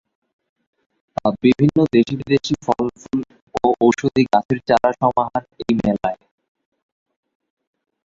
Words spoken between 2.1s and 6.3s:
বিদেশি ফলফুল ও ঔষধি গাছের চারার সমাহার এই মেলায়।